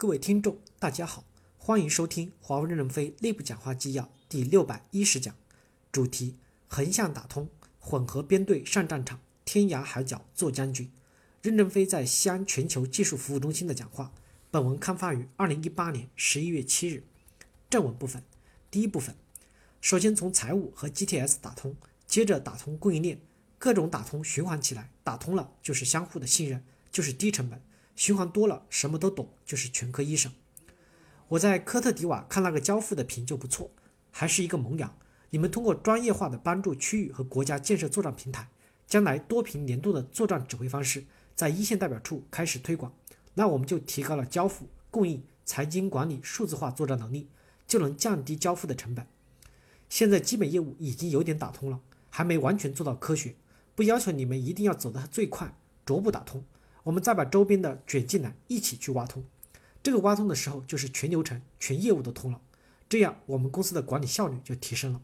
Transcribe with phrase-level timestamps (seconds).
[0.00, 1.24] 各位听众，大家好，
[1.56, 5.34] 欢迎收听华为任正非内部讲话纪要第六百一十讲，
[5.90, 6.36] 主题：
[6.68, 7.48] 横向打通，
[7.80, 10.88] 混合编队上战场，天涯海角做将军。
[11.42, 14.12] 任正非在西安全球技术服务中心的讲话。
[14.52, 17.02] 本文刊发于二零一八年十一月七日。
[17.68, 18.22] 正文部分，
[18.70, 19.16] 第一部分，
[19.80, 21.74] 首先从财务和 GTS 打通，
[22.06, 23.20] 接着打通供应链，
[23.58, 26.62] 各种打通循环起来，打通了就是相互的信任，
[26.92, 27.60] 就是低成本。
[27.98, 30.30] 循环多了，什么都懂，就是全科医生。
[31.30, 33.72] 我在科特迪瓦看那个交付的屏就不错，
[34.12, 34.94] 还是一个萌芽。
[35.30, 38.48] 你们通过专业化的帮助区域和国家建设作战平台，
[38.86, 42.92] 将来多屏联动的作战指挥方式，在一线代表处开始推广，
[43.34, 47.28] 那我们就提高了交付、供应、财经管理数字化作战能力，
[47.66, 49.04] 就能降低交付的成本。
[49.88, 53.34] 现在基本业务已经有点打通了，还没完全做到科学，
[53.74, 55.52] 不要求你们一定要走得最快，
[55.84, 56.44] 逐步打通。
[56.88, 59.22] 我们再把周边的卷进来，一起去挖通。
[59.82, 62.40] 这个挖通的时候，就是全流程、全业务都通了，
[62.88, 65.02] 这样我们公司的管理效率就提升了。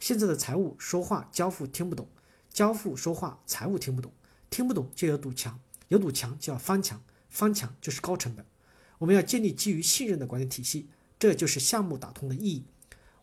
[0.00, 2.08] 现在的财务说话交付听不懂，
[2.50, 4.10] 交付说话财务听不懂，
[4.48, 8.46] 听不懂就有堵墙，有堵墙就要翻墙，翻墙就是高成本。
[8.96, 12.64] 我们要建立基于信任的管理体系，这就是项目打通的意义。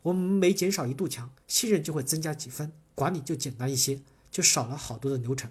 [0.03, 5.49] 我们每减少一堵墙，信任就会增加几分，管理就简单一些，就少了好多的流程。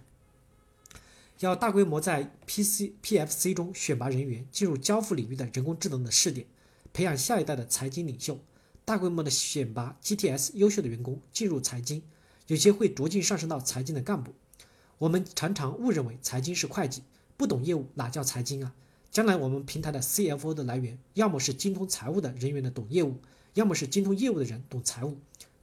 [1.41, 6.47] 要大规模在 PC PFC 中选拔人员进入交付领域的人工智能的试点，
[6.93, 8.39] 培养下一代的财经领袖。
[8.85, 12.03] 大规模的选拔 GTS 优秀的员工进入财经，
[12.47, 14.33] 有些会逐渐上升到财经的干部。
[14.99, 17.03] 我们常常误认为财经是会计，
[17.37, 18.73] 不懂业务哪叫财经啊？
[19.11, 23.17] 将来我们平台的 CFO 的来源，要么是精通财务的人员的懂业务，
[23.55, 25.17] 要么是精通业务的人懂财务，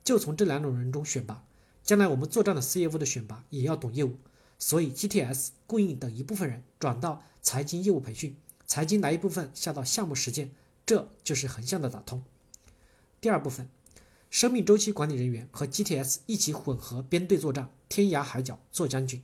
[0.04, 1.46] 就从这两种人中选拔。
[1.84, 4.18] 将来我们作战的 CFO 的选拔也要懂业务。
[4.62, 8.38] 所以，GTS 供应等一部分人转到财经业务培训，
[8.68, 10.52] 财经来一部分下到项目实践，
[10.86, 12.24] 这就是横向的打通。
[13.20, 13.68] 第二部分，
[14.30, 19.24] 生命周期管理人员和 GTS 一起混合编队作战，天涯海角做将军。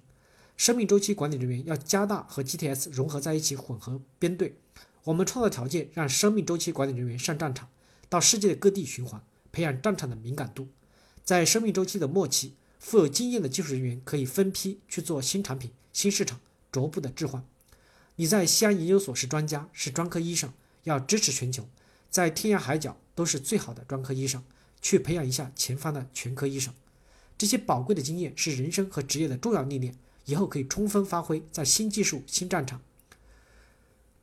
[0.55, 4.57] 生命周期管理人员要加大和 GTS 融合在一起混合编队，
[5.03, 7.69] 我们创造条件让生命周期管理人员上战场，
[8.09, 10.67] 到世界各地循环，培养战场的敏感度，
[11.23, 12.55] 在生命周期的末期。
[12.87, 16.39] 富有经验的技术人员可以分批去做新产品、新市场，
[16.71, 17.45] 逐步的置换。
[18.15, 20.53] 你在西安研究所是专家，是专科医生，
[20.85, 21.67] 要支持全球，
[22.09, 24.41] 在天涯海角都是最好的专科医生，
[24.81, 26.73] 去培养一下前方的全科医生。
[27.37, 29.93] 这些宝贵的经验是人生和职业的重要历练，
[30.23, 32.81] 以后可以充分发挥在新技术、新战场。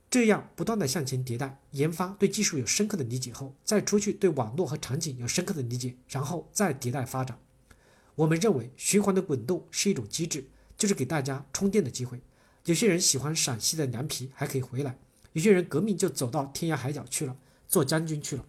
[0.08, 7.38] 这样不断的向前迭代，研发对技术有深刻的理解后，再出去对网络和场景有深刻的理解，然后再迭代发展。
[8.16, 10.44] 我们认为循环的滚动是一种机制，
[10.76, 12.20] 就是给大家充电的机会。
[12.66, 14.92] 有些人喜欢陕西的凉皮，还可以回来；
[15.32, 17.36] 有些人革命就走到天涯海角去了，
[17.66, 18.46] 做将军去了。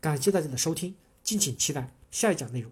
[0.00, 2.70] 感谢大家的收听，敬请期待下一讲内容。